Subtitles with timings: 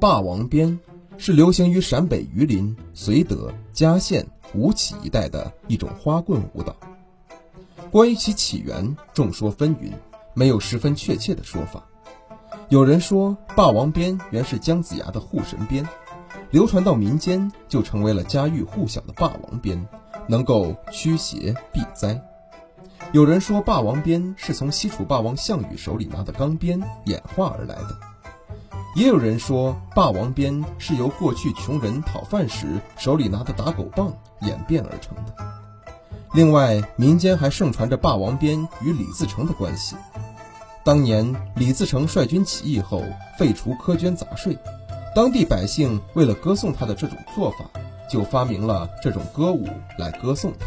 [0.00, 0.80] 霸王鞭
[1.18, 6.74] 是流行于陕北榆林、绥德、嘉县、吴起一带的一种花棍舞蹈。
[7.90, 9.92] 关于其起源，众说纷纭，
[10.32, 11.84] 没有十分确切的说法。
[12.70, 15.86] 有人说，霸王鞭原是姜子牙的护神鞭，
[16.50, 19.86] 流传到民间就成为了家喻户晓的霸王鞭，
[20.26, 22.18] 能够驱邪避灾。
[23.12, 27.98] 有人说，霸王鞭是从西楚霸王项羽手里拿的钢鞭演化而来的。
[28.96, 32.66] 也有人说，霸王鞭是由过去穷人讨饭时
[32.96, 35.34] 手里拿的打狗棒演变而成的。
[36.34, 39.96] 另外，民间还盛传着霸王鞭与李自成的关系。
[40.84, 43.04] 当年李自成率军起义后，
[43.38, 44.58] 废除苛捐杂税，
[45.14, 47.58] 当地百姓为了歌颂他的这种做法，
[48.10, 50.66] 就发明了这种歌舞来歌颂他。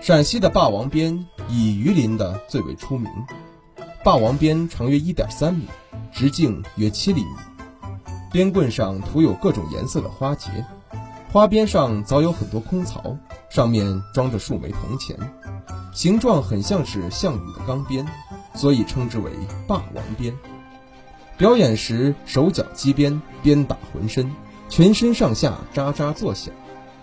[0.00, 3.08] 陕西的霸王鞭以榆林的最为出名，
[4.02, 5.68] 霸王鞭长约一点三米。
[6.22, 7.30] 直径约七厘米，
[8.30, 10.48] 鞭棍上涂有各种颜色的花结，
[11.32, 13.16] 花边上早有很多空槽，
[13.50, 15.18] 上面装着数枚铜钱，
[15.92, 18.06] 形状很像是项羽的钢鞭，
[18.54, 19.32] 所以称之为
[19.66, 20.32] 霸王鞭。
[21.36, 24.32] 表演时手脚击鞭，鞭打浑身，
[24.68, 26.54] 全身上下喳喳作响，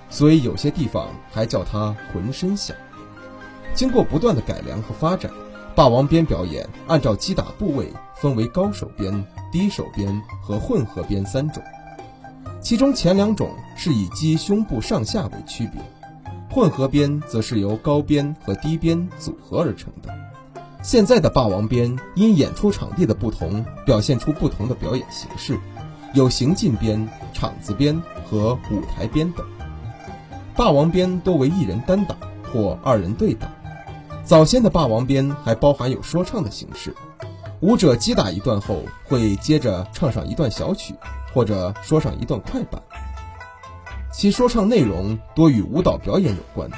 [0.09, 2.73] 所以有些地方还叫它浑身响。
[3.73, 5.29] 经过不断的改良和发展。
[5.80, 11.63] 霸王鞭表演按照击打部位分为高手鞭、低手鞭和混合鞭三种，
[12.59, 15.81] 其中前两种是以击胸部上下为区别，
[16.52, 20.14] 混合鞭则是由高鞭和低鞭组合而成的。
[20.83, 25.58] 现在的霸王鞭因演出场地的不同，表现出不同的表演形式，
[26.14, 29.45] 有行进鞭、场子鞭和舞台鞭等。
[30.58, 32.17] 霸王鞭多为一人单打
[32.52, 33.49] 或二人对打。
[34.29, 36.95] 早先的霸王鞭还包含有说唱的形式，
[37.61, 40.93] 舞者击打一段后，会接着唱上一段小曲，
[41.33, 42.79] 或者说上一段快板。
[44.13, 46.69] 其说唱内容多与舞蹈表演有关。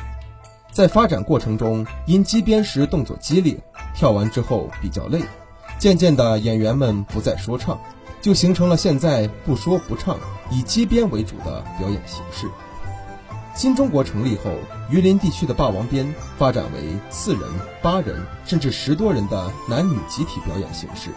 [0.72, 3.62] 在发展过程中，因击鞭时动作激烈，
[3.94, 5.22] 跳完之后比较累，
[5.78, 7.78] 渐渐的演员们不再说唱，
[8.22, 10.16] 就形成了现在不说不唱，
[10.50, 12.48] 以击鞭为主的表演形式。
[13.54, 14.52] 新中国成立后，
[14.90, 16.80] 榆林地区的霸王鞭发展为
[17.10, 17.44] 四人、
[17.82, 21.10] 八人甚至十多人的男女集体表演形式。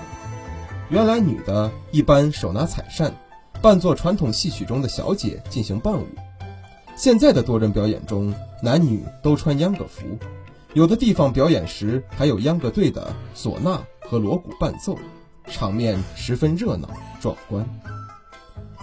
[0.91, 3.15] 原来女的一般手拿彩扇，
[3.63, 6.07] 扮作传统戏曲中的小姐进行伴舞。
[6.97, 10.19] 现在的多人表演中，男女都穿秧歌服，
[10.75, 14.99] 有的地方表演时还有秧歌队的唢呐和锣鼓伴奏，
[15.47, 16.89] 场面十分热闹
[17.21, 17.65] 壮观。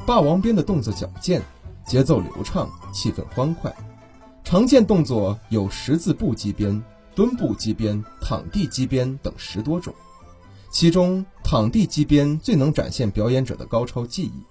[0.05, 1.41] 霸王鞭的动作矫健。
[1.85, 3.73] 节奏流畅，气氛欢快。
[4.43, 6.81] 常见动作有十字步击鞭、
[7.13, 9.93] 蹲步击鞭、躺地击鞭等十多种，
[10.71, 14.43] 其中躺地击鞭最能展现表演者的高超技艺。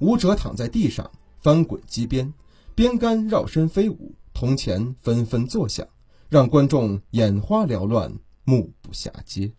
[0.00, 1.08] 舞者躺在地上
[1.38, 2.32] 翻滚击鞭，
[2.74, 5.86] 鞭杆绕身飞舞，铜钱纷纷作响，
[6.28, 8.12] 让观众眼花缭乱，
[8.44, 9.52] 目不暇接。